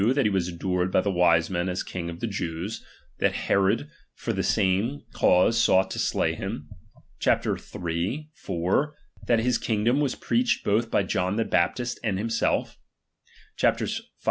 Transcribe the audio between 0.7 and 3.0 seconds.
by the ^H wise men as king of the Jews;